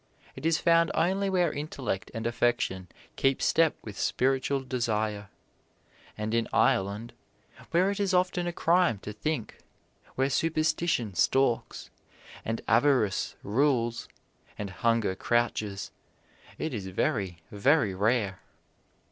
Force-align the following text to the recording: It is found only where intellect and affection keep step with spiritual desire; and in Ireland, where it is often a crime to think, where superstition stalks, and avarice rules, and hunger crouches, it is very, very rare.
It 0.35 0.47
is 0.47 0.57
found 0.57 0.89
only 0.95 1.29
where 1.29 1.53
intellect 1.53 2.09
and 2.15 2.25
affection 2.25 2.87
keep 3.17 3.39
step 3.39 3.75
with 3.83 3.99
spiritual 3.99 4.61
desire; 4.63 5.29
and 6.17 6.33
in 6.33 6.47
Ireland, 6.51 7.13
where 7.69 7.91
it 7.91 7.99
is 7.99 8.11
often 8.11 8.47
a 8.47 8.51
crime 8.51 8.97
to 9.03 9.13
think, 9.13 9.57
where 10.15 10.31
superstition 10.31 11.13
stalks, 11.13 11.91
and 12.43 12.61
avarice 12.67 13.35
rules, 13.43 14.09
and 14.57 14.71
hunger 14.71 15.13
crouches, 15.15 15.91
it 16.57 16.73
is 16.73 16.87
very, 16.87 17.37
very 17.51 17.93
rare. 17.93 18.39